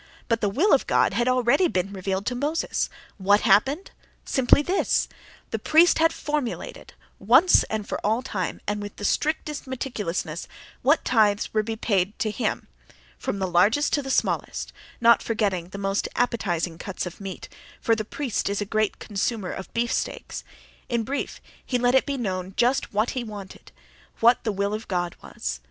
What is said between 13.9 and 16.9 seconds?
to the smallest (—not forgetting the most appetizing